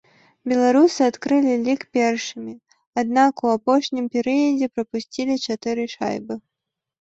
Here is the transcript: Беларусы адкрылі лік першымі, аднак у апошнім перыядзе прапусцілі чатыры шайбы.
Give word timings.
Беларусы 0.51 0.99
адкрылі 1.09 1.53
лік 1.65 1.81
першымі, 1.97 2.53
аднак 3.01 3.33
у 3.45 3.51
апошнім 3.57 4.05
перыядзе 4.17 4.71
прапусцілі 4.79 5.35
чатыры 5.51 5.83
шайбы. 5.95 6.33